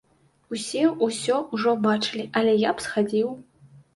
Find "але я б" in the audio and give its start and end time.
2.41-2.87